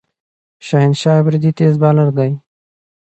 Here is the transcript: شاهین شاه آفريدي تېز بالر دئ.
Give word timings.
شاهین 0.67 0.93
شاه 1.01 1.17
آفريدي 1.21 1.51
تېز 1.57 1.73
بالر 1.81 2.09
دئ. 2.17 2.31